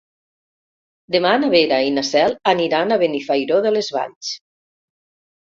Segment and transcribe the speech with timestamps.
[1.15, 4.33] Demà na Vera i na Cel aniran a Benifairó de les Valls.